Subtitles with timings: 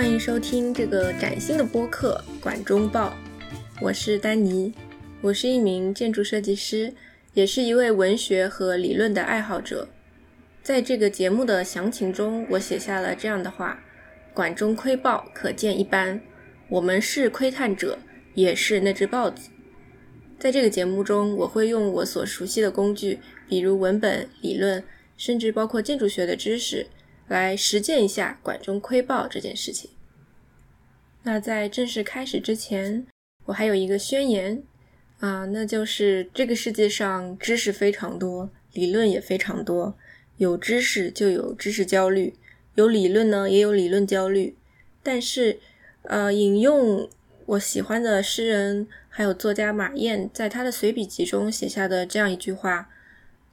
[0.00, 3.10] 欢迎收听这个崭新的播客《管中报》，
[3.82, 4.72] 我是丹尼，
[5.20, 6.94] 我是一名建筑设计师，
[7.34, 9.86] 也是一位文学和理论的爱好者。
[10.62, 13.78] 在这个节目的详情中，我写下了这样的话：
[14.32, 16.18] 管中窥豹，可见一斑。
[16.70, 17.98] 我们是窥探者，
[18.32, 19.50] 也是那只豹子。
[20.38, 24.82] 在这个节目中，我会用我所熟悉的工具，比如文本、理论，
[25.18, 26.86] 甚至包括建筑学的知识。
[27.34, 29.90] 来实践一下管中窥豹这件事情。
[31.22, 33.06] 那在正式开始之前，
[33.44, 34.62] 我还有一个宣言
[35.20, 39.96] 啊，那就是这个世界上知识非常多，理论也非常多。
[40.38, 42.34] 有知识就有知识焦虑，
[42.74, 44.56] 有理论呢也有理论焦虑。
[45.02, 45.60] 但是，
[46.02, 47.08] 呃，引用
[47.46, 52.88] 我喜欢的诗人还有作家马燕在他的随笔集中写下的这样一句话。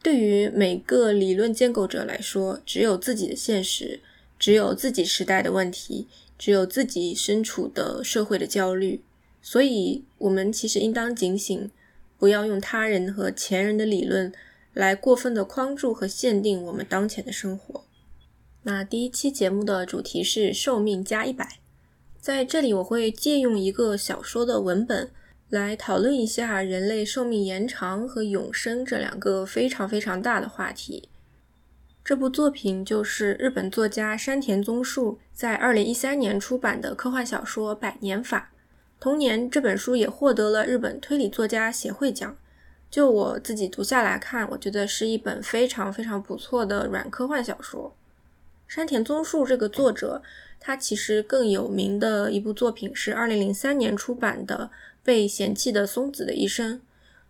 [0.08, 4.00] 对于每个理论建构者来说，只有自己的现实，
[4.40, 6.08] 只有自己时代的问题，
[6.40, 9.02] 只有自己身处的社会的焦虑。
[9.42, 11.70] 所以，我们其实应当警醒，
[12.18, 14.32] 不要用他人和前人的理论
[14.74, 17.84] 来过分的框住和限定我们当前的生活。
[18.64, 21.60] 那第一期节目的主题是寿命加一百，
[22.22, 25.12] 在这里我会借用一个小说的文本。
[25.50, 31.08] 来讨论一下人类寿命延长和永生这两个非常非常大的话题。
[32.04, 38.52] 这部作品就是日本作家山田宗树在二零一三年出版的科幻小说《百年法》。
[39.00, 42.36] 同年，这本书也获得了日本推理作家协会奖。
[42.90, 47.96] 就我自己读下来看，我觉得是一本非常非常不错的软科幻小说。
[48.68, 50.22] 山田宗树这个作者，
[50.60, 54.70] 他其实更有名的一部作品是二零零三年出版的。
[55.08, 56.82] 被嫌弃的松子的一生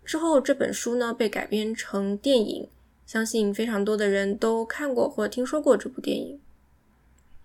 [0.04, 2.68] 之后，这本书呢被改编成电影，
[3.06, 6.40] 相信非常多的人都看过或听说过这部电影。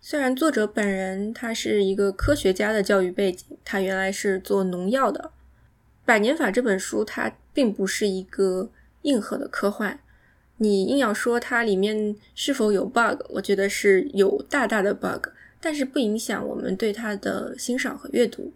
[0.01, 5.33] 虽然作者本人他是一个科学家的教育背景，他原来是做农药的。
[6.07, 8.71] 《百年法》这本书它并不是一个
[9.03, 10.01] 硬核的科幻，
[10.57, 15.29] 你硬要说它里面是否有 bug，我觉得是有大大的 bug，
[15.61, 18.55] 但是不影响我们对它的欣赏和阅读。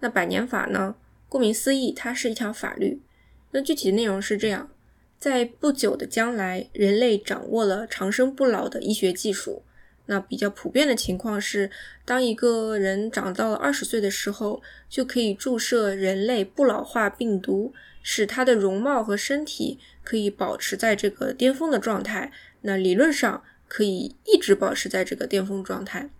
[0.00, 0.94] 那百年法呢？
[1.32, 3.00] 顾名思义，它是一条法律。
[3.52, 4.70] 那具体的内容是这样：
[5.18, 9.62] 在不久的将来，人类掌握了长生不老的医学技术。
[10.04, 11.70] 那比较普遍的情况是，
[12.04, 14.60] 当一个人长到了二十岁的时候，
[14.90, 17.72] 就可以注射人类不老化病毒，
[18.02, 22.30] 使他的容貌和身体可以保持在这个巅峰的状态。
[22.60, 26.10] 那理论上可以一直保持在这个巅峰状态。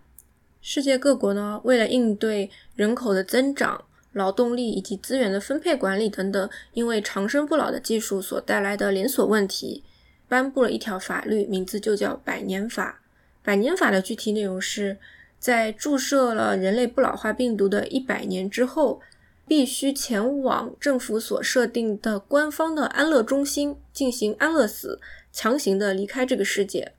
[0.59, 9.83] 世界各国呢，为了应对人口的增长，劳动力以及资源的分配管理等等，因为长生不老的技术所带来的连锁问题，
[10.27, 13.01] 颁布了一条法律，名字就叫《百年法》。
[13.43, 14.97] 百年法的具体内容是，
[15.39, 19.01] 在注射了人类不老化病毒的一百年之后，
[19.47, 25.01] 必须前往政府所设定的官方的安乐中心进行安乐死，
[25.31, 26.93] 强行的离开这个世界。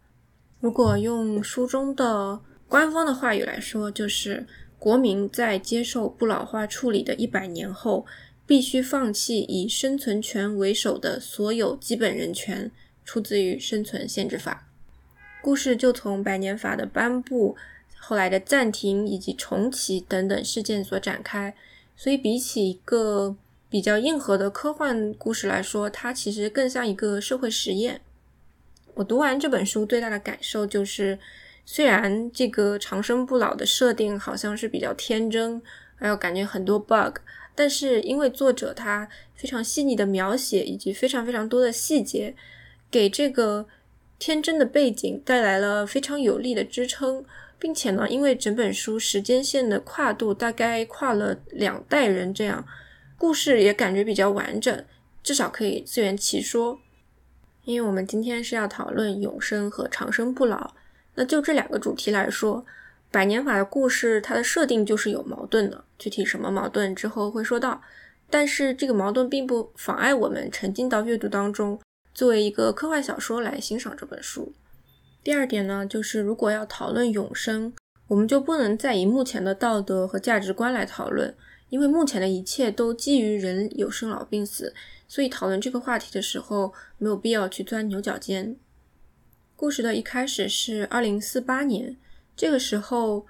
[0.60, 4.46] 如果用书中的官方的话语来说，就是。
[4.84, 8.04] 国民在接受不老化处理的一百年后，
[8.46, 12.70] 必须放弃以生存权为首的所有基本人权。
[13.02, 14.66] 出自于《生存限制法》。
[15.42, 17.56] 故事就从百年法的颁布、
[17.96, 21.54] 后来的暂停以及重启等等事件所展开。
[21.96, 23.34] 所以，比起一个
[23.70, 28.02] 比较硬核的科幻故事来说，它其实更像一个社会实验。
[28.92, 31.18] 我读完这本书最大的感受就是。
[31.66, 35.60] 虽然这个长生不老的设定好像是比较天真，
[35.96, 37.16] 还有感觉很多 bug，
[37.54, 42.34] 但是因为作者他非常细腻的描写以及非常非常多的细节，
[42.90, 43.66] 给这个
[44.18, 47.24] 天真的背景带来了非常有力的支撑，
[47.58, 52.64] 并且呢，因为整本书时间线的跨度大概跨了两代人，这样
[53.16, 54.84] 故事也感觉比较完整，
[55.22, 56.78] 至少可以自圆其说。
[57.64, 60.74] 因为我们今天是要讨论永生和长生不老。
[61.14, 62.64] 那就这两个主题来说，
[63.10, 65.84] 百年法的故事，它的设定就是有矛盾的。
[65.98, 67.80] 具体什么矛盾之后会说到，
[68.28, 71.80] 但是这个矛盾并不妨碍我们沉浸到阅读当中，
[72.12, 74.52] 作为一个科幻小说来欣赏这本书。
[75.22, 77.72] 第二点呢，就是如果要讨论永生，
[78.08, 81.34] 我们就不能再以目前的道德和价值观来讨论，
[81.70, 84.74] 因为目前的一切都基于人有生老病死，
[85.08, 88.56] 所以讨论这个话题的时候，没有必要去钻牛角尖。
[89.56, 91.96] 故事的一开始是二零四八年，
[92.36, 93.24] 这个时候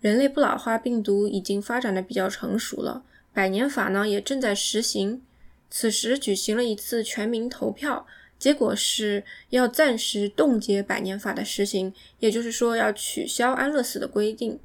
[0.00, 5.20] 人类不老化病毒已经发展的比较成熟了，百年法呢也正在实行。
[5.68, 8.06] 此时举行了一次全民投票，
[8.38, 14.60] 结果是要暂时冻结百年法的实行，也就是说要取消安乐死的规定。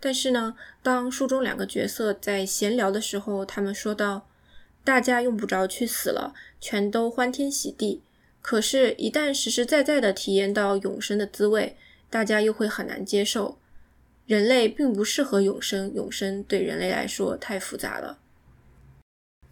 [0.00, 4.26] 但是呢，当书中两个角色在闲聊的时候，他们说道
[4.82, 8.00] ：“大家用不着去死了，全都欢天喜地。
[8.48, 11.74] 可是，一旦实实在在的体验到永生的滋味，
[12.08, 13.58] 大家又会很难接受。
[14.24, 18.20] 人类并不适合永生，永生对人类来说太复杂了。”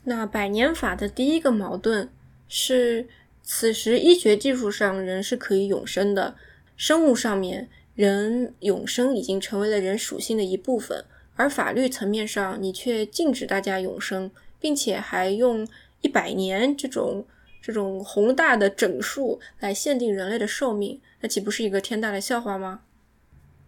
[0.06, 2.08] 那百年法的第一个矛盾
[2.46, 3.08] 是，
[3.42, 6.36] 此时医学技术上人是可以永生的，
[6.76, 7.68] 生物上面。
[7.96, 11.04] 人永生已经成为了人属性的一部分，
[11.34, 14.30] 而法律层面上，你却禁止大家永生，
[14.60, 15.66] 并且还用
[16.00, 17.26] 一百年这种
[17.66, 22.82] 这种宏大的整数来限定人类的寿命，那岂不是一个天大的笑话吗？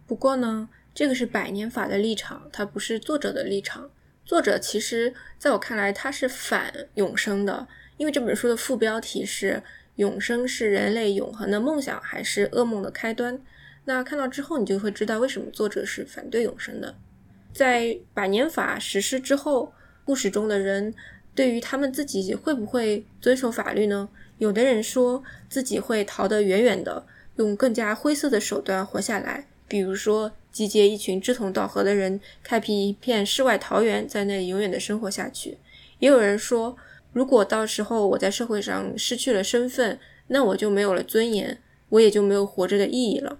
[0.05, 3.89] 不过呢，这个是百年法的立场，它不是作者的立场。
[4.23, 7.67] 作者其实在我看来，他是反永生的，
[7.97, 9.63] 因为这本书的副标题是
[9.97, 13.41] “永生是人类永恒的梦想，还是噩梦的开端”。
[13.85, 16.95] 那看到之后，你就会知道为什么作者是反对永生的。
[17.51, 19.73] 在百年法实施之后，
[20.05, 20.93] 故事中的人
[21.37, 24.09] 对于他们自己会不会遵守法律呢？
[24.39, 27.05] 有的人说自己会逃得远远的，
[27.35, 35.59] 用更加灰色的手段活下来，比如说集结一群志同道合的人，开辟一片世外桃源，在那里永远的生活下去。
[35.99, 36.75] 也有人说，
[37.13, 39.99] 如果到时候我在社会上失去了身份，
[40.29, 41.59] 那我就没有了尊严，
[41.89, 43.37] 我也就没有活着的意义了。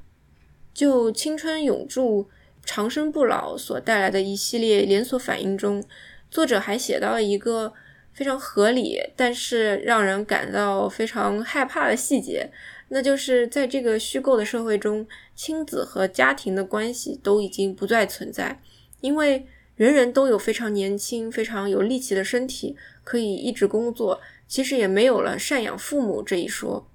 [0.71, 2.27] 就青春永驻、
[2.63, 5.83] 长生不老所带来的一系列连锁反应中，
[6.29, 7.73] 作者还写到了一个
[8.17, 12.49] 非常合理，但是让人感到非常害怕的细节，
[12.87, 18.59] 那就是在这个虚构的社会中，亲子和家庭的关系都已经不再存在，
[19.01, 26.89] 因为人人都有非常年轻、非常有力气的身体，可以一直工作，其实也没有了赡养父母这一说。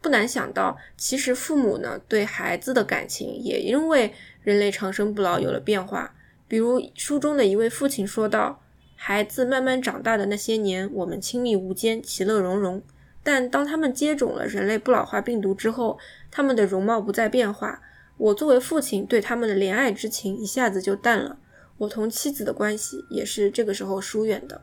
[0.00, 4.12] 不难想到，其实父母呢对孩子的感情也因为
[4.44, 6.14] 人类长生不老有了变化。
[6.46, 8.62] 比如书中的一位父亲说道
[8.96, 12.82] ：“孩子慢慢长大的那些年，我们亲密无间，其乐融融。
[13.22, 15.98] 但当他们接种了人类不老化病毒之后，
[16.30, 17.80] 他们的容貌不再变化。
[18.16, 21.38] 我作为父亲对他们的怜爱之情一下子就淡了。
[21.78, 24.62] 我同妻子的关系也是这个时候疏远的。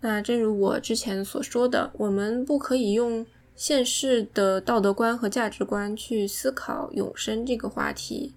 [0.00, 3.26] 那正如我之前所说的，我们不可以用。”
[3.56, 8.34] 现世的道德观和价值观去思考永生这个话题，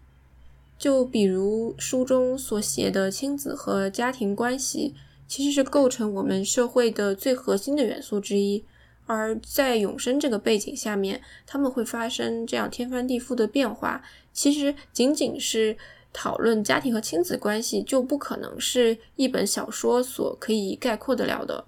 [0.78, 4.94] 就比如书中所写的亲子和家庭关系，
[5.28, 8.64] 其实是构成我们社会的最核心的元素之一。
[9.06, 14.04] 而在永生这个背景下面，他们会发生这样天翻地覆的变化。
[14.34, 15.78] 其实仅仅是
[16.12, 21.66] 讨论家庭和亲子关系，就不可能是一本小说所可以概括得了的。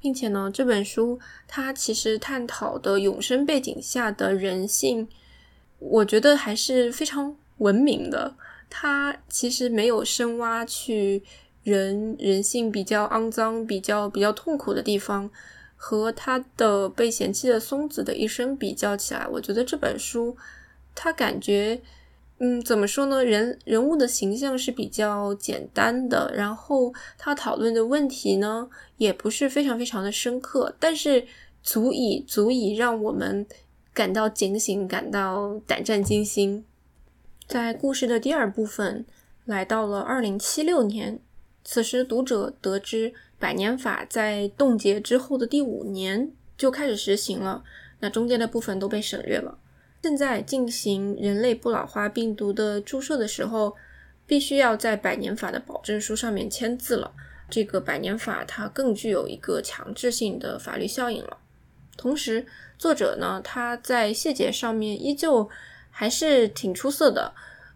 [0.00, 5.08] 并且呢，这本书它其实探讨的永生背景下的人性，
[5.78, 8.34] 我觉得还是非常文明的。
[8.68, 11.22] 它其实没有深挖去
[11.62, 15.30] 人人性比较肮脏、比较比较痛苦的地方，
[15.76, 20.36] 和他的被嫌弃的松子的一生比较起来，我觉得这本书
[20.94, 21.80] 他感觉。
[22.38, 23.24] 嗯，怎么说呢？
[23.24, 31.24] 人人物的形象是比较简单的，然后他讨论的问题呢，也不是非常非常的深刻，但是
[31.62, 33.46] 足以足以让我们
[33.94, 36.64] 感到警醒，感到胆战心惊。
[37.46, 39.04] 在故事的第二部分，
[39.44, 41.20] 来到了二零七六年，
[41.62, 47.62] 此时读者得知百年法在冻结之后的第五年就开始实行了，
[48.00, 49.58] 那中间的部分都被省略了。
[50.02, 53.74] 现在进行人类不老化病毒的注射的时候，
[54.26, 57.12] 必须要在百年法的保证书上面签字了。
[57.50, 61.36] 这个百年法它更具有一个强制性的法律效应了。
[61.96, 62.46] 同时，
[62.78, 65.48] 作者呢他在细节上面依旧
[65.96, 67.32] 还是挺出色的，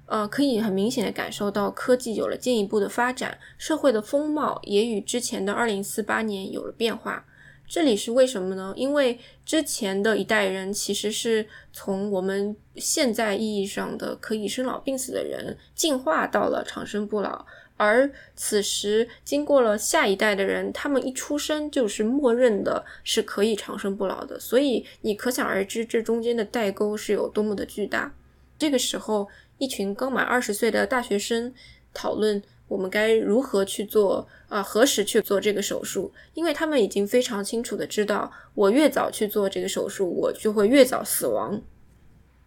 [0.06, 7.24] 呃，可以很明显的感受到科技有了进一步的发展，社会的风貌也与之前的二零四八年有了变化。
[7.68, 8.72] 这里是为什么呢？
[8.76, 17.44] 因为之前的一代人其实是从我们现在意义上的可以生老病死的人进化到了长生不老，
[17.78, 28.12] 而此时经过了下一代的人，他们一出生就是默认的是可以长生不老的，所以你可想而知这中间的代沟是有多么的巨大。
[28.58, 31.54] 这个时候，一群刚满二十岁的大学生
[31.94, 32.42] 讨论。
[32.68, 34.62] 我们该如何去做啊？
[34.62, 36.12] 何时去做这个手术？
[36.34, 41.62] 因为他们已经非常清楚的知道，我越早去做这个手术，我就会越早死亡。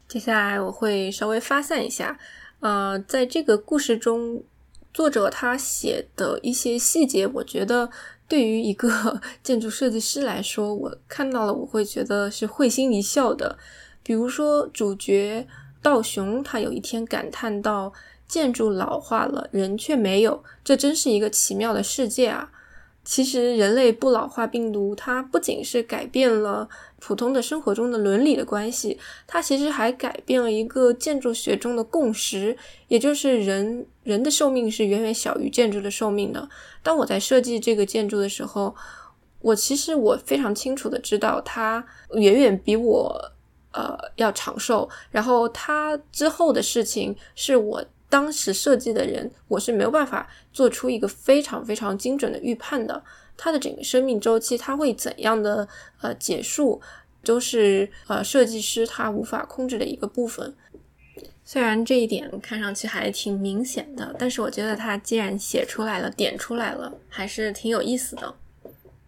[0.08, 2.20] 接下来我会稍微发散一下，
[2.60, 4.44] 呃，在这个故事中，
[4.94, 7.90] 作者他写的一些细节，我觉得
[8.28, 13.58] 对于一个 建筑设计师来说，我看到了我会觉得是会心一笑的。
[14.04, 15.48] 比如说，主角
[15.82, 17.94] 道雄他有一天感叹到。
[18.28, 22.50] 建筑老化了，人却没有，这真是一个奇妙的世界啊！
[23.04, 32.56] 其实，人类不老化病毒，它不仅是改变了普通的生活中的伦理的关系，它其实还改变了一个建筑学中的共识，
[32.88, 36.48] 也就是人人的寿命是远远小于建筑的寿命的。
[36.84, 38.76] 当我在设计这个建筑的时候，
[39.42, 43.32] 我其实我非常清楚的知道，它远远比我
[43.74, 47.84] 呃要长寿，然后它之后的事情是我。
[48.12, 53.02] 当时设计的人，我是没有办法做出一个非常非常精准的预判的。
[53.38, 55.66] 它的整个生命周期，它会怎样的
[56.02, 56.82] 呃结束，
[57.24, 60.54] 都是呃设计师他无法控制的一个部分。
[61.46, 68.36] 虽然这一点看上去还挺明显的，但是我觉得他既然写出来了，点出来了，还是挺有意思的。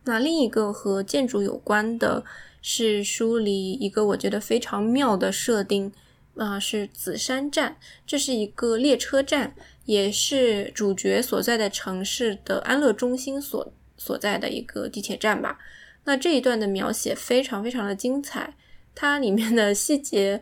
[0.05, 2.24] 那另一个和建筑有关的
[2.62, 5.91] 是书里一个我觉得非常妙的设定。
[6.35, 15.59] 啊，是紫山站，这是一个列车站，也是主角所在的城市的安乐中心所所在的一个地铁站吧。
[16.05, 18.55] 那这一段的描写非常非常的精彩，
[18.95, 20.41] 它里面的细节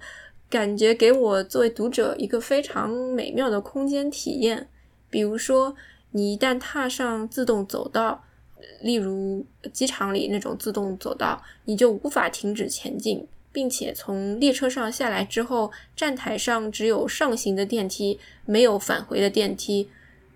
[0.49, 4.69] 感觉给我作为读者一个非常美妙的空间体验。
[5.09, 5.75] 比如说，
[6.11, 8.23] 你一旦踏上自动走道，
[8.81, 13.27] 例如机场里那种自动走道，你就无法停止前进。
[13.51, 19.89] 并且从列车上下来之后，站台上只有上行的电梯，没有返回的电梯。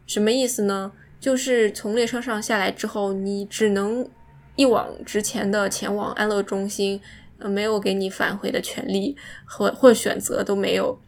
[0.05, 0.91] 什么意思呢？
[1.19, 4.07] 就是从列车上下来之后，你只能
[4.55, 7.01] 一往直前的前往安乐中心，
[7.39, 10.99] 呃，没有给你返回的权利和或选择都没有。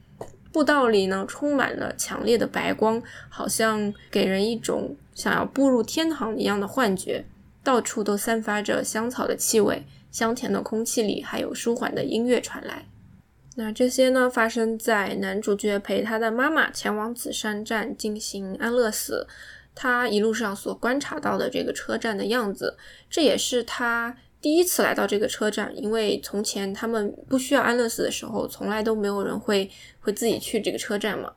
[0.52, 7.26] 步道里呢，充满了强烈的白光，好像给人一种想要步入天堂一样的幻觉。
[7.64, 9.86] 到处都散发着香草的气味。
[10.12, 12.86] 香甜的空气里，还有舒缓的音乐传来。
[13.60, 19.26] 那这些呢，发生在男主角陪他的妈妈前往紫山站进行安乐死，
[19.74, 22.78] 他一路上所观察到的这个车站的样子。
[23.10, 29.68] 这也是他第一次来到这个车站，因为从前他们不需要安乐死的时候，从来都没有人会
[30.00, 31.34] 会自己去这个车站嘛。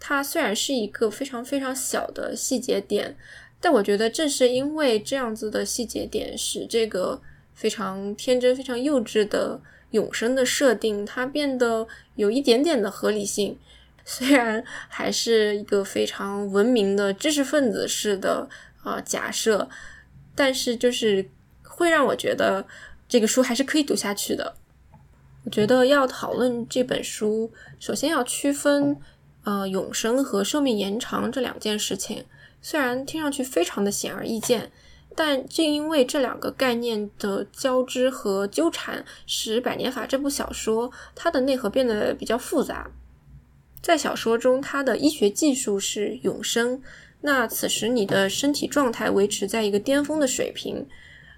[0.00, 3.16] 它虽然是一个非常非常小的细节点，
[3.60, 7.22] 但我觉得正是因为这样子的细节点，使这个。
[7.54, 13.58] 非常天真、非常幼稚的永生的设定，它变得有一点点的合理性。
[14.04, 18.48] 虽然还是一个非常文明的知识分子式的
[18.82, 19.68] 啊假设，
[20.34, 21.28] 但是就是
[21.62, 22.66] 会让我觉得
[23.08, 24.54] 这个书还是可以读下去的。
[25.44, 28.96] 我觉得要讨论这本书，首先要区分
[29.44, 32.24] 呃永生和寿命延长这两件事情。
[32.60, 34.72] 虽然听上去非常的显而易见。
[35.14, 42.90] 但正因为这两个概念的交织和纠缠，使《百年法》这部小说它的内核变得比较复杂。
[43.82, 46.80] 在小说中，它的医学技术是永生，
[47.20, 50.86] 那此时你的身体状态维持在一个巅峰的水平，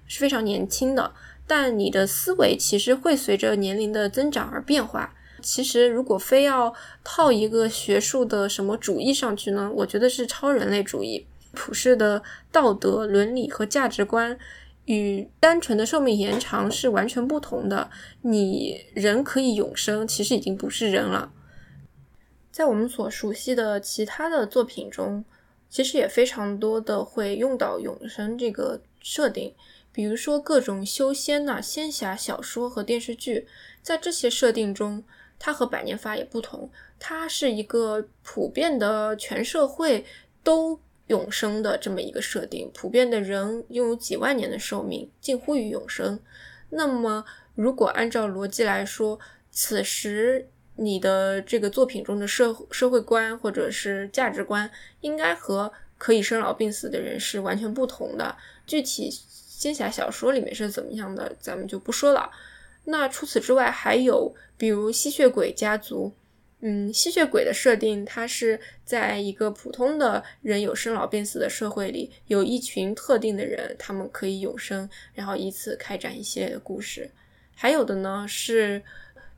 [0.07, 1.13] 是非常年轻的。
[1.47, 5.13] 但你的思维其实会随着年龄的增长而变化。
[5.41, 9.71] 其实，如果非要套一个学术的什么主义上去呢？
[9.75, 11.27] 我觉得是超人类主义。
[11.55, 12.21] 普世的
[12.51, 14.37] 道德伦理和价值观
[14.85, 17.89] 与单纯的寿命延长是完全不同的。
[18.21, 21.31] 你人可以永生，其实已经不是人了。
[22.51, 25.25] 在我们所熟悉的其他的作品中，
[25.69, 29.55] 其实也非常多的会用到永生这个设定，
[29.91, 33.47] 比如说各种修仙呐、仙侠小说和电视剧。
[33.81, 35.03] 在这些设定中，
[35.37, 36.69] 它和百年法也不同，
[36.99, 40.05] 它是一个普遍的全社会
[40.43, 40.79] 都。
[41.07, 46.19] 永生的这么一个设定，普遍的人拥有几万年的寿命，近乎于永生。
[46.69, 49.19] 那么，如果按照逻辑来说，
[49.51, 54.69] 此时你的这个作品中的社社会观或者是价值观，
[55.01, 58.35] 应该和可以生老病死的人是完全不同的。
[58.65, 62.31] 具体仙侠小说里面是怎么样的，咱们就不说了。
[62.85, 66.13] 那除此之外，还有比如吸血鬼家族。
[66.67, 77.07] 嗯，吸血鬼的设定，它是在一个普通的人有生老病死的社会里，有一群特定的人，他们可以永生，然后以此开展一系列的故事。
[77.53, 78.81] 还有的呢，是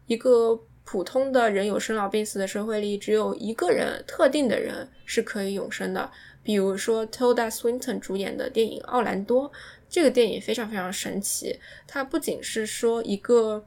[0.06, 6.10] 一个普通的人有生老病死的社会里，只有一个人，特定的人是可以永生的。
[6.42, 9.52] 比如说 Tilda Swinton 主演的电影《奥兰多》，
[9.90, 13.66] 这个电影非常非常神奇，它不仅是说一个。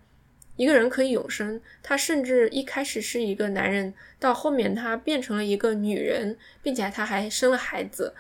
[0.60, 8.12] 一个人可以永生，他甚至一开始是一个男人，到后面他变成了一个女人，并且他还生了孩子。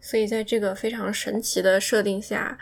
[0.00, 2.56] 所以在这个非常神奇的设定下，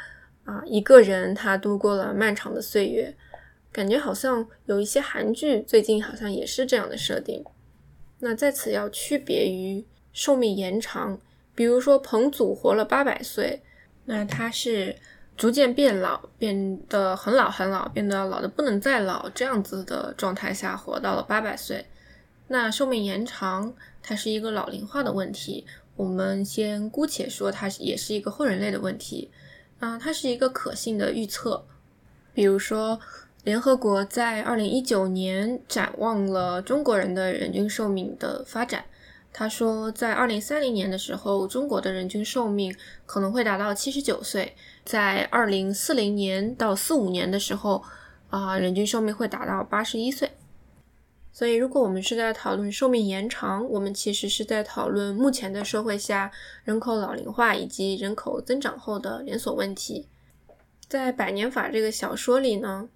[0.45, 3.15] 啊，一个人他度过了漫长的岁月，
[3.71, 7.45] 感觉好像有一些韩剧最近好像也是这样的设定。
[8.21, 9.85] 那在此要区别于
[10.15, 11.21] 寿命延长，
[11.55, 13.61] 比如说彭祖活了八百岁，
[14.07, 14.97] 那他是
[15.37, 21.87] 逐渐变老，变得很老很老，变得老的不能再老这样子的状态下活到了八百岁。
[22.49, 25.67] 那寿命延长，它是一个老龄化的问题，
[25.97, 29.31] 我们先姑且说它也是一个后人类的问题。
[29.79, 31.65] 啊，它是一个可信的预测，
[32.33, 33.01] 比如说。
[33.45, 38.85] 联合国在二零一九年展望了中国人的人均寿命的发展。
[39.33, 42.75] 他说，在二零三零年的时候，中国的人均寿命
[43.07, 44.53] 可能会达到七十九岁；
[44.87, 47.83] 在二零四零年到四五年的时候，
[48.31, 50.31] 啊，人均寿命会达到八十一岁。
[51.33, 56.31] 所以，如果我们是在讨论寿命延长，我们其实是在讨论目前的社会下
[56.65, 60.07] 人口老龄化以及人口增长后的连锁问题。
[60.89, 62.89] 在《百年法》这个小说里呢？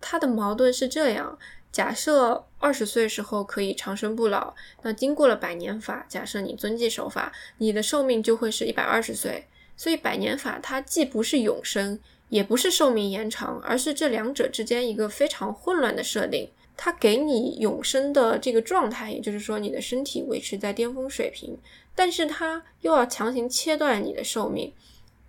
[0.00, 1.38] 它的矛盾是这样：
[1.72, 9.48] 假设二十岁时候可以长生不老，那经过了百年法，假设你遵纪守法，你的寿命就会是一百二十岁。
[9.78, 16.50] 所以百年法它既不是永生，也不是寿命延长，而是这两者之间一个非常混乱的设定。
[16.76, 21.56] 它给你永生的这个状态，也就是说你的身体维持在巅峰水平，
[21.94, 24.74] 但是它又要强行切断你的寿命。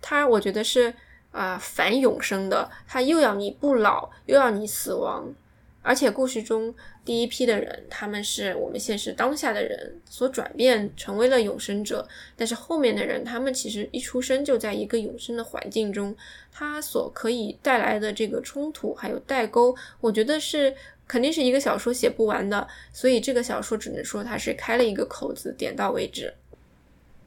[0.02, 0.92] 它，我觉得是。
[1.32, 5.32] 啊，反永生的，他又要你不老，又要你死亡，
[5.80, 16.14] 而且故事中第一批的人，他们是我们现实当下的人所转变成为了永生者，但是后面的人，他们其实一出生就在一个永生的环境中，
[16.52, 20.74] 他所可以带来的这个冲突还有代沟，我觉得是
[21.08, 26.32] 肯定是一个小说写不完的，所以这个小说只能说它是开了一个口子，点到为止。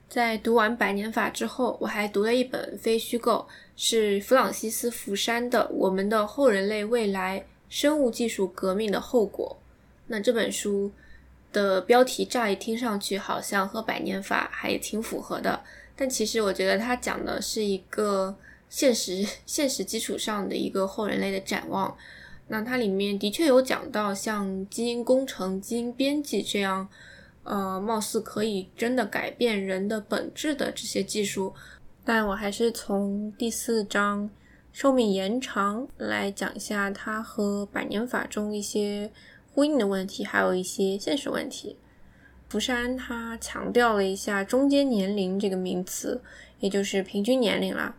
[0.08, 9.58] 在读完《百年法》之后，我还读了一本非虚构，是弗朗西斯·福山的《我们的后人类未来：生物技术革命的后果》。
[10.14, 10.92] 那这本书
[11.52, 15.60] 的标题乍一听上去好像和《百年法》还挺符合的，
[15.96, 18.36] 但其实我觉得它讲的是一个
[18.70, 21.98] 现实、 现实基础上的一个后人类的展望。
[22.50, 26.88] 那它里面的确有讲到像基因工程、基因编辑这样。
[27.46, 31.54] 呃，貌似可以真的改变人的本质的这些技术，
[32.06, 34.30] 但我还是从第四章
[34.72, 39.12] 寿命延长来讲一下它和百年法中一些
[39.54, 41.78] 呼应的问题，还有一些现实问题。
[42.50, 46.22] 福山他强调了一下中间年龄这个名词，
[46.60, 47.96] 也就是平均年龄啦。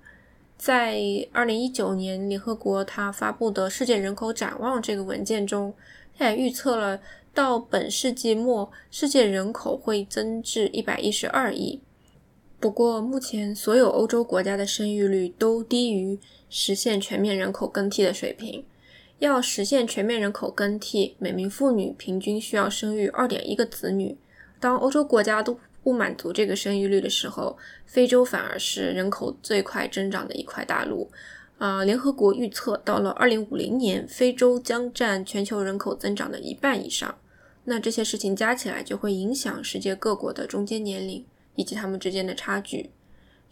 [0.57, 1.01] 在
[1.33, 5.75] 二零一九年联合国他发布的世界人口展望这个文件中，
[6.17, 7.01] 他也预测了。
[7.35, 11.81] 到本世纪末，世界人口会增至一百一十二亿。
[12.61, 16.17] 不过，目前所有欧洲国家的生育率都低于
[16.49, 18.65] 实现全面人口更替的水平。
[19.19, 24.17] 要实现全面人口更替，每名妇女平均需要生育二点一个子女。
[24.61, 31.11] 当欧洲国家都不满足这个生育率的时候，非洲反而是人口最快增长的一块大陆。
[31.59, 37.15] 啊，联合国预测，到了二零五零年，非洲将占全球人口增长的一半以上。
[37.65, 41.25] 那这些事情加起来就会影响世界各国的中间年龄
[41.55, 42.91] 以及他们之间的差距。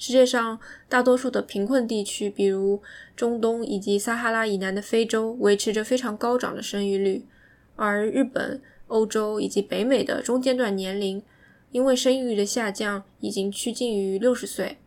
[0.03, 2.83] 世界上大多数的贫困地区，比如
[3.15, 7.25] 中东以及撒哈拉以南的非洲，维持着非常高涨的生育率，
[7.77, 11.23] 而日本、欧洲以及北美的中间段年龄，
[11.71, 14.79] 因为生育率的下降，已经趋近于六十岁。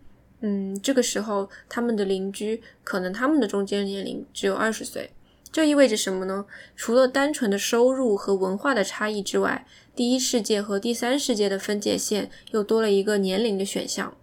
[0.41, 5.11] 嗯，这个时候他们的邻居可能他们的中间年龄只有二十岁。
[5.49, 6.45] 这意味着什么呢？
[6.75, 14.13] 除了单纯的收入和文化的差异之外，第一世界和第三世界的分界线又多了一个年龄的选项。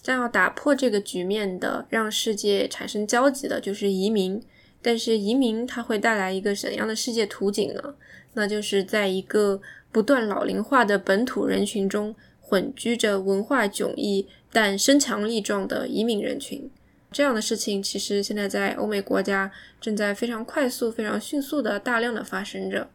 [0.00, 4.42] 将要打破这个局面的，让世界产生交集的，就是移民。
[4.80, 7.94] 但是移民它会带来一个怎样的世界图景呢？
[8.34, 16.70] 那就是在一个不断老龄化的本土人群中，混居着文化迥异但身强力壮的移民人群。
[17.10, 22.88] 这样的事情其实现在在欧美国家正在非常快速、非常迅速的大量的发生着。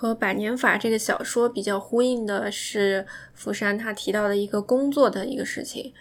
[0.00, 5.92] 和《百年法》这个小说比较呼应的是，福山他提到的一个工作的一个事情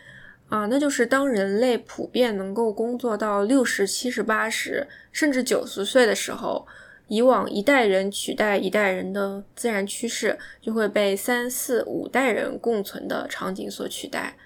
[0.49, 6.67] 啊，那就是当人类普遍能够工作到六十七十八十甚至九十岁的时候，
[7.07, 14.37] 以往一代人取代一代人的自然趋势就会被三四五代人共存的场景所取代。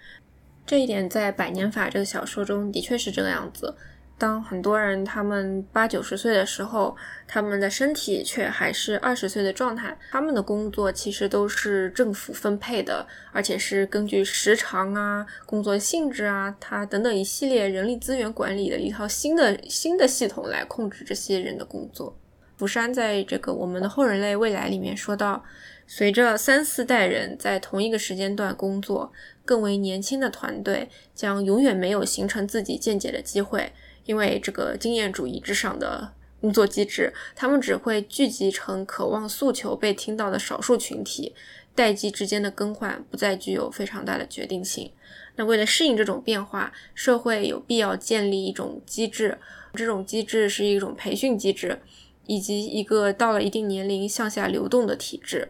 [0.66, 3.76] 这一点在《百年法》这个小说中的确是这个样子。
[4.22, 6.96] 当很多人他们八九十岁的时候，
[7.28, 22.16] 他们的身体却还是二十岁的状态，他们的工作其实都是政府分配的，而且是根据时长啊、工作性质啊、它等等一系列人力资源管理的一套新的新的系统来控制这些人的工作。
[22.58, 25.44] 福山在这个《我们的后人类未来》里面说到，
[25.88, 29.12] 随着三四代人在同一个时间段工作，
[29.44, 33.74] 更为年轻的团队将永远没有形成自己见解的机会，
[34.12, 41.34] 因为这个经验主义之上的工作机制，他们只会聚集成渴望诉求被听到的少数群体，
[41.74, 44.92] 代际之间的更换不再具有非常大的决定性。
[45.38, 49.38] 那为了适应这种变化，社会有必要建立一种机制。
[49.76, 51.80] 这种机制是一种培训机制，
[52.26, 55.48] 以及一个到了一定年龄向下流动的体制。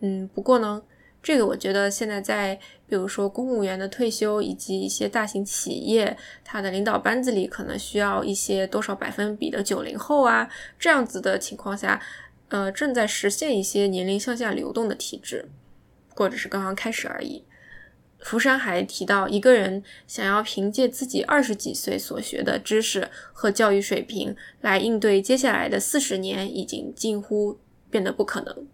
[0.00, 0.82] 嗯，不过呢，
[1.22, 2.58] 这个我觉得现在在
[2.88, 12.02] 比如说公务员的退休以及一些大型企业，它的领导班子里可能需要一些多少百分比的九零后啊，这样子的情况下，
[12.48, 15.48] 呃，正在实现一些年龄向下流动的体制，
[16.10, 17.44] 或者是刚刚开始而已。
[18.18, 27.58] 福山还提到，一个人想要凭借自己二十几岁所学的知识和教育水平来应对接下来的四十年，已经近乎
[27.90, 28.66] 变得不可能。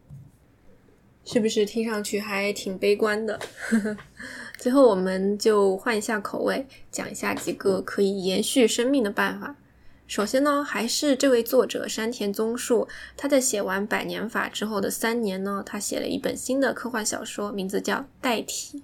[1.31, 3.39] 是不是听上去还挺悲观的？
[4.57, 9.55] 最后，我们就换一下口味，讲一下几个可以延续生命的办法。
[10.07, 18.79] 首先呢，还是这位作者山田宗树，他在写完《百年法》之后的三年呢，他写了一本新的科幻小说，名字叫《代替》。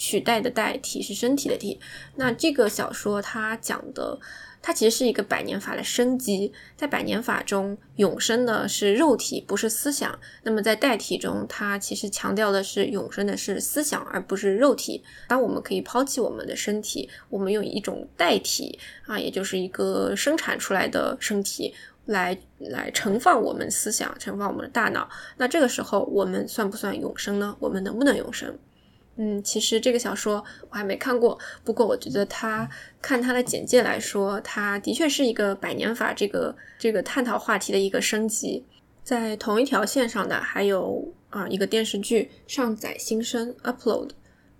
[0.00, 1.80] 取代的代替是身体的替。
[2.14, 4.20] 那这个小说它讲的，
[4.60, 6.52] 它其实是一个百年法的升级。
[6.76, 10.18] 在百年法中，永生的是肉体，不是思想。
[10.42, 15.02] 那么在代替中，它其实强调的是永生的是思想，而不是肉体。
[15.28, 21.74] 当我们可以抛弃我们的身体，我们用一种代替啊，也就是一个生产出来的身体
[22.06, 25.08] 来来盛放我们思想，盛放我们的大脑。
[25.36, 27.56] 那这个时候，我们算不算永生呢？
[27.58, 28.58] 我们能不能永生？
[29.20, 32.68] 嗯，其实这个小说我还没看过，不过我觉得它
[33.02, 38.64] 看它的简介来说，它的确是一个百年法这个这个探讨话题的一个升级。
[39.02, 44.10] 在同一条线上的还有啊一个电视剧《上载新生》（Upload）。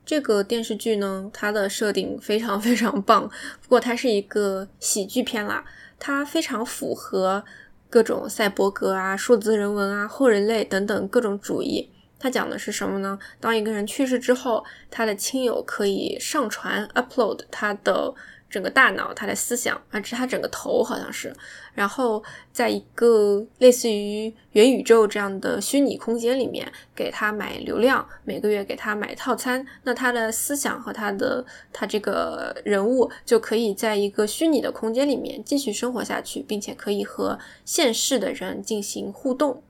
[0.05, 3.29] 这个电视剧呢，它的设定非常非常棒，
[3.63, 5.65] 不过它是一个喜剧片啦，
[6.01, 7.45] 它非常符合
[7.89, 11.91] 各种赛博格啊、数字人文啊、后人类等等各种主义。
[12.19, 13.19] 他讲的是什么呢？
[13.41, 18.13] 当一个人去世之后，他的亲友可以上传 upload 他的
[18.51, 21.31] 整个大脑、他的思想，啊，是他整个头好像是，
[21.75, 39.63] 然后在一个类似于元宇宙这样的虚拟空间里面，给他买流量，每个月给他买套餐，那他的思想和他的他这个人物就可以在一个虚拟的空间里面继续生活下去，并且可以和现世的人进行互动。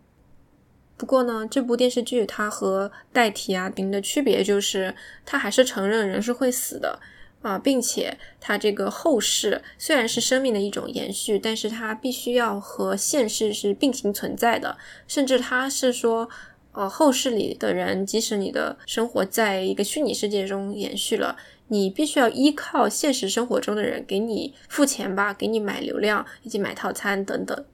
[0.98, 4.92] 不过呢，这部电视剧它和代替啊顶的区别就是，
[5.24, 6.98] 它还是承认人是会死的
[7.40, 16.28] 啊，并且它这个后世虽然是生命的一种延续，但是它必须要和现世是并行存在的，甚至它是说，
[16.72, 21.36] 呃，后世里的人，即使你的生活在一个虚拟世界中延续了，
[21.68, 27.64] 你必须要依靠现实生活中的人给你付钱吧，给你买流量以及买套餐等等。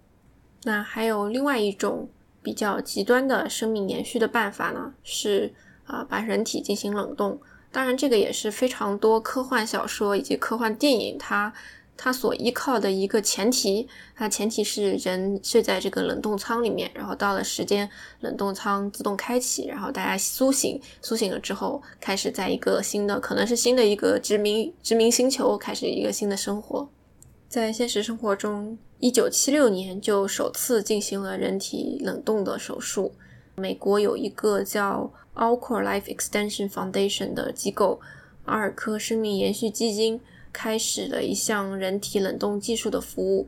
[0.65, 2.11] 那还有另外一种。
[2.45, 5.53] 比较极端的生命延续的办法呢，是
[5.85, 7.41] 啊把人体进行冷冻。
[7.73, 11.53] 当然，这个也是非常多科幻小说以及科幻电影它
[11.97, 13.89] 它所依靠的一个前提。
[14.15, 26.89] 它前提是人睡在这个冷冻舱里面，然后到了时间，冷冻舱自动开启，然后大家苏醒，苏醒了之后，开始在一个新的，可能是新的一个殖民殖民星球，开始一个新的生活。
[27.49, 33.13] 在现实生活中，一九七六年就首次进行了人体冷冻的手术。
[33.55, 38.01] 美国有一个叫 Alcor Life Extension Foundation 的机构，
[38.47, 40.19] 阿尔科生命延续基金，
[40.55, 43.47] 开始了一项人体冷冻技术的服务。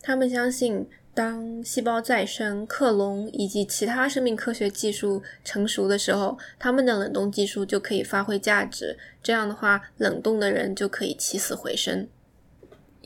[0.00, 8.96] 他们相信，当细胞再生、克隆以及其他生命科学技术成熟的时候，他们的冷冻技术就可以发挥价值。
[9.20, 12.06] 这样的话，冷冻的人就可以起死回生。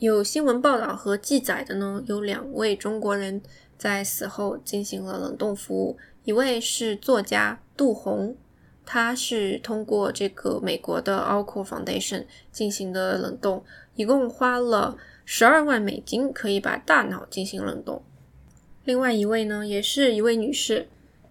[0.01, 3.39] 有新闻报道和记载的呢，有两位中国人
[3.77, 5.95] 在死后进行了冷冻服务。
[6.23, 8.35] 一位是作家杜红，
[8.83, 18.01] 他是通过这个美国的 Alcor Foundation 进行的冷冻，一共花了十二万美金，可以把大脑进行冷冻。
[18.83, 20.87] 另外一位呢，也是一位女士，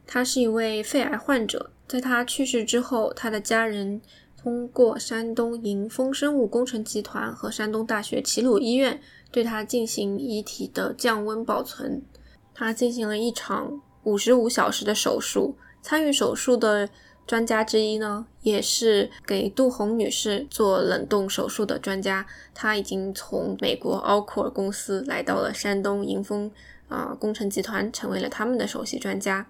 [0.07, 4.01] 她是一位肺癌患者，在她去世之后，她的家人。
[4.43, 8.99] 通过山东银丰生物工程集团和山东大学齐鲁医院
[9.31, 12.03] 对他进行遗体的降温保存，
[12.55, 15.57] 他进行了一场五十五小时的手术。
[15.83, 16.89] 参与手术的
[17.27, 22.27] 专家之一呢，也是给杜红女士做冷冻手术的专家。
[22.55, 26.51] 他已经从美国 Alcor 公司来到了山东银丰
[26.89, 29.47] 啊，工程集团成为了他们的首席专家。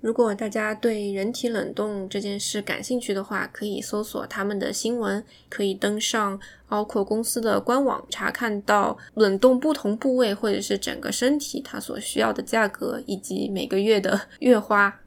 [0.00, 15.00] 如果大家对人体冷冻这件事感兴趣的话，可以搜索他们的新闻，可以登上包括公司的官网，查看到冷冻不同部位或者是整个身体它所需要的价格以及每个月的 月花。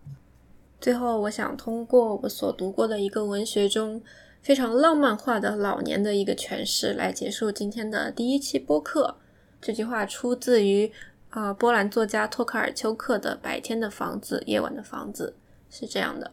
[0.79, 3.99] 最后，我想通过我所读过的一个文学中
[4.43, 9.15] 非常浪漫化的老年的一个诠释来结束今天的第一期播客。
[9.59, 10.91] 这句话出自于。
[11.33, 15.35] 啊，波兰作家托卡尔丘克的《白天的房子，夜晚的房子》
[15.75, 16.31] 是这样的。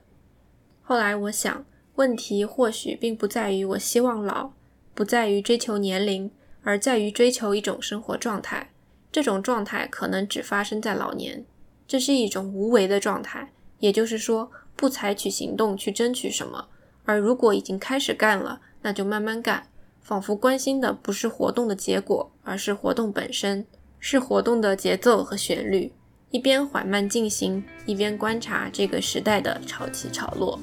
[0.83, 4.53] 后来我想，问题或许并不在于我希望老，
[4.95, 6.31] 不在于追求年龄，
[6.63, 8.73] 而在于追求一种生活状态。
[9.11, 11.47] 这种状态可能只发生在老年。
[11.89, 16.69] 这是一种无为的状态，也就是说，不采取行动去争取什么。
[17.07, 19.67] 而如果已经开始干了，那就慢慢干，
[20.03, 23.65] 仿佛关心的不是活动的结果，而是活动本身。
[24.01, 25.93] 是活动的节奏和旋律，
[26.31, 30.59] 一边缓慢进行，一边观察这个时代的潮起潮落。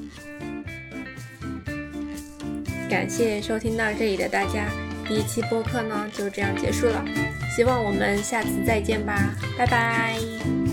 [2.90, 4.68] 感谢收听到这里的大家，
[5.06, 7.04] 第一期播客呢就这样结束了，
[7.54, 10.67] 希望我们下次再见吧，拜拜。